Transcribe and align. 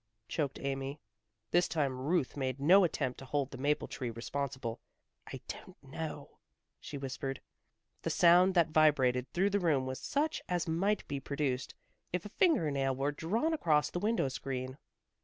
choked 0.27 0.57
Amy. 0.59 0.99
This 1.51 1.67
time 1.67 1.99
Ruth 1.99 2.35
made 2.35 2.59
no 2.59 2.83
attempt 2.83 3.19
to 3.19 3.25
hold 3.25 3.51
the 3.51 3.57
maple 3.59 3.87
tree 3.87 4.09
responsible. 4.09 4.81
"I 5.31 5.41
don't 5.47 5.77
know," 5.83 6.39
she 6.79 6.97
whispered. 6.97 7.39
The 8.01 8.09
sound 8.09 8.55
that 8.55 8.69
vibrated 8.69 9.29
through 9.31 9.51
the 9.51 9.59
room 9.59 9.85
was 9.85 9.99
such 9.99 10.41
as 10.49 10.67
might 10.67 11.07
be 11.07 11.19
produced 11.19 11.75
if 12.11 12.25
a 12.25 12.29
finger 12.29 12.71
nail 12.71 12.95
were 12.95 13.11
drawn 13.11 13.53
across 13.53 13.91
the 13.91 13.99
window 13.99 14.27
screen. 14.27 14.79